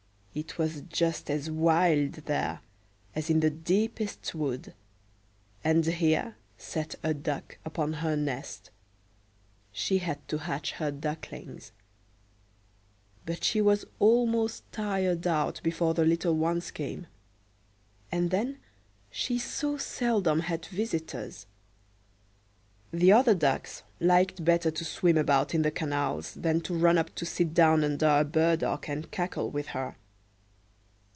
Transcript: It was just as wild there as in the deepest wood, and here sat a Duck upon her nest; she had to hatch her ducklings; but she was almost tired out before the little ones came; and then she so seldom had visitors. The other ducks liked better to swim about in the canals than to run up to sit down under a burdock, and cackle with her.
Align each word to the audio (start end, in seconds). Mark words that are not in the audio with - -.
It 0.33 0.57
was 0.57 0.79
just 0.83 1.29
as 1.29 1.51
wild 1.51 2.13
there 2.23 2.61
as 3.13 3.29
in 3.29 3.41
the 3.41 3.49
deepest 3.49 4.33
wood, 4.33 4.73
and 5.61 5.85
here 5.85 6.37
sat 6.57 6.95
a 7.03 7.13
Duck 7.13 7.57
upon 7.65 7.91
her 7.95 8.15
nest; 8.15 8.69
she 9.73 9.97
had 9.97 10.25
to 10.29 10.37
hatch 10.37 10.71
her 10.75 10.89
ducklings; 10.89 11.73
but 13.25 13.43
she 13.43 13.59
was 13.59 13.83
almost 13.99 14.63
tired 14.71 15.27
out 15.27 15.59
before 15.65 15.93
the 15.93 16.05
little 16.05 16.37
ones 16.37 16.71
came; 16.71 17.07
and 18.09 18.31
then 18.31 18.57
she 19.09 19.37
so 19.37 19.75
seldom 19.75 20.39
had 20.39 20.65
visitors. 20.67 21.45
The 22.93 23.11
other 23.11 23.35
ducks 23.35 23.83
liked 23.99 24.45
better 24.45 24.71
to 24.71 24.85
swim 24.85 25.17
about 25.17 25.53
in 25.53 25.63
the 25.63 25.71
canals 25.71 26.35
than 26.35 26.61
to 26.61 26.73
run 26.73 26.97
up 26.97 27.13
to 27.15 27.25
sit 27.25 27.53
down 27.53 27.83
under 27.83 28.07
a 28.07 28.23
burdock, 28.23 28.87
and 28.87 29.11
cackle 29.11 29.49
with 29.49 29.67
her. 29.67 29.97